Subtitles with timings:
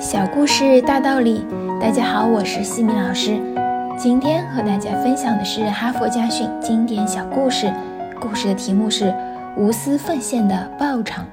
[0.00, 1.44] 小故事大道理，
[1.78, 3.38] 大家好，我是西米老师。
[3.98, 7.70] 今天和大家分享的是哈佛家训经典小故事，
[8.18, 9.04] 故事的题目是
[9.58, 11.26] 《无私奉献的报偿》。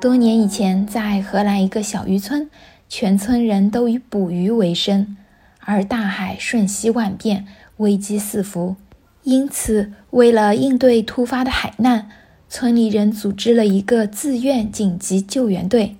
[0.00, 2.48] 多年以前，在荷兰一个小渔村，
[2.88, 5.14] 全村人都以捕鱼为生，
[5.60, 8.76] 而大海瞬息万变，危机四伏，
[9.24, 12.08] 因此为了应对突发的海难，
[12.48, 15.96] 村里人组织了一个自愿紧急救援队。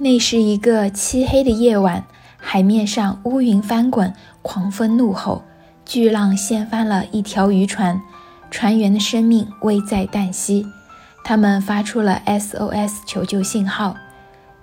[0.00, 2.04] 那是一个漆黑的夜晚，
[2.36, 5.42] 海面上乌云翻滚，狂风怒吼，
[5.84, 8.00] 巨浪掀翻了一条渔船，
[8.48, 10.64] 船员的生命危在旦夕。
[11.24, 13.96] 他们发出了 SOS 求救信号，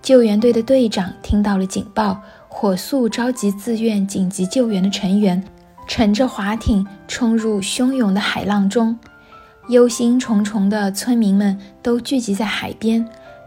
[0.02, 5.44] 救援队的队长听到了警报，火速召集自愿紧急救援的成员，
[5.86, 8.98] 乘着划艇冲入汹涌的海浪中。
[9.68, 13.06] 忧心忡忡的村民们都聚集在海边。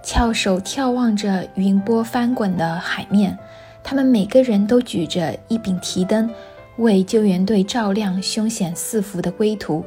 [0.09, 3.39] 翘首眺望着云波翻滚的海面，
[3.85, 6.31] 他们每个人都举着一柄提灯，
[6.79, 9.85] 为救援队照亮凶险四伏的归途。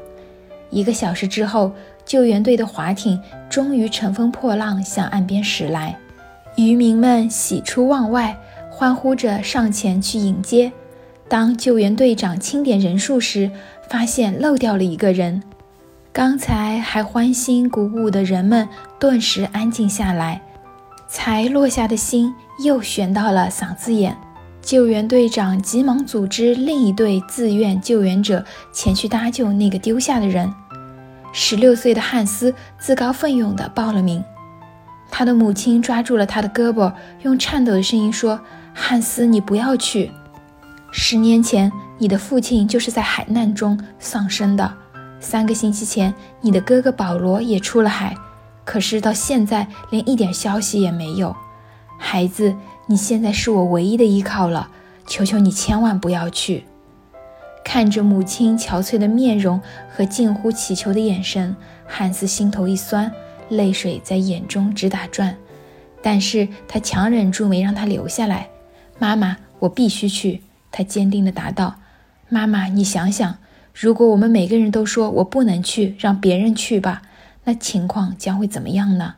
[0.69, 1.71] 一个小时之后，
[2.05, 5.97] 救援队的划艇终于乘风破浪向岸边驶来，
[6.55, 8.37] 渔民们喜出望外，
[8.69, 10.71] 欢呼着上前去迎接。
[11.27, 13.49] 当救援队长清点人数时，
[13.89, 15.41] 发现漏掉了一个人。
[16.13, 18.67] 刚才还欢欣鼓舞的人们
[18.99, 20.41] 顿时安静下来，
[21.07, 24.17] 才落下的心又悬到了嗓子眼。
[24.61, 30.53] 救援队长急忙组织另一队自愿救援者前去搭救那个丢下的人。
[31.31, 34.21] 十六岁的汉斯自告奋勇地报了名。
[35.09, 38.37] 他的母亲抓住了他的胳膊，用颤抖的声音说
[38.75, 40.11] ：“汉斯，你不要去。
[40.91, 44.73] 十年前，你的父亲就是在海难中丧生的。”
[45.21, 48.17] 三个星期前，你的哥哥保罗也出了海，
[48.65, 51.33] 可是到现在连一点消息也没有。
[51.97, 52.55] 孩子，
[52.87, 54.69] 你现在是我唯一的依靠了，
[55.05, 56.65] 求求你千万不要去。
[57.63, 59.61] 看着母亲憔悴的面容
[59.95, 61.55] 和近乎乞求的眼神，
[61.87, 63.09] 汉斯心头一酸，
[63.49, 65.37] 泪水在眼中直打转。
[66.01, 68.49] 但是他强忍住没让他留下来。
[68.97, 70.41] 妈妈，我必须去。
[70.71, 71.75] 他坚定地答道
[72.27, 73.37] ：“妈妈，你想想。”
[73.73, 77.01] 如果我们每个人都说我不能去，让别人去吧，
[77.45, 79.15] 那情况将会怎么样呢？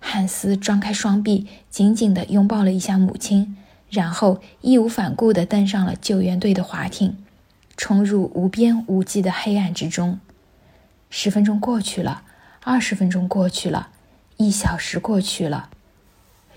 [0.00, 3.56] 汉斯张开双臂，紧紧地拥抱了一下母亲，
[3.88, 7.16] 然后义无反顾地登上了救援队的滑艇，
[7.76, 10.18] 冲入无边无际的黑暗之中。
[11.08, 12.22] 十分钟过去了，
[12.64, 13.88] 二十分钟过去了，
[14.36, 15.70] 一小时过去了。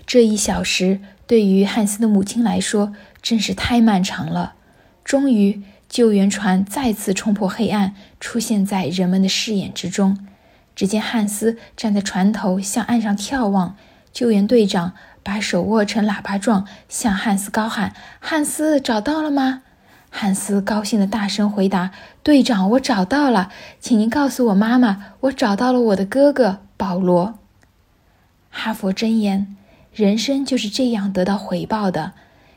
[0.04, 4.54] 这一小时对于汉斯的母亲来说真是太漫长了。
[5.04, 5.62] 终于。
[5.92, 10.26] 救援船再次冲破黑暗，出现在人们的视野之中。
[10.74, 13.76] 只见汉斯站在船头，向岸上眺望。
[14.10, 19.64] 救援队长把手握成喇叭状，向汉斯高喊：“汉斯，找到了吗？”
[20.08, 21.90] 汉斯高兴地大声回答
[22.24, 27.38] ：“队长，我找到了，请您告诉我妈妈，我找到了我的哥哥保罗。”
[28.48, 29.54] 哈佛箴言：
[29.92, 32.12] 人生就是这样得到回报的。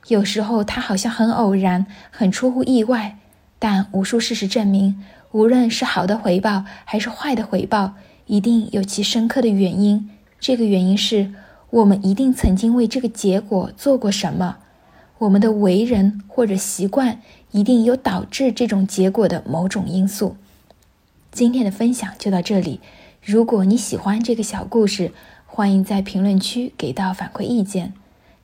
[0.07, 3.17] 有时候，它好像很偶然，很出乎意外。
[3.67, 7.95] 但无数事实证明，无论是好的回报还是坏的回报，
[8.27, 10.07] 一定有其深刻的原因。
[10.39, 11.33] 这个原因是
[11.71, 14.57] 我们一定曾经为这个结果做过什么，
[15.17, 20.37] 我们的为人或者习惯一定有导致这种结果的某种因素。
[21.31, 22.79] 今天的分享就到这里。
[23.23, 25.11] 如果你喜欢这个小故事，
[25.47, 27.93] 欢迎在评论区给到反馈意见。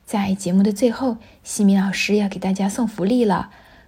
[0.03, 3.51] 在节目的最后，西米老师要给大家送福利了。